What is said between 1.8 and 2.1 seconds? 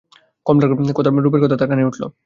উঠল।